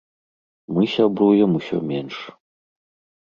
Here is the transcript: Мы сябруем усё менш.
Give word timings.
Мы 0.77 0.81
сябруем 0.93 1.51
усё 1.59 1.77
менш. 1.91 2.15